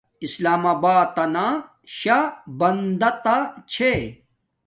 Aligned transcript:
اسلام 0.25 0.63
آباتنا 0.73 1.45
شا 1.97 2.19
بندا 2.59 3.09
تا 3.23 3.35
چھے 3.71 3.93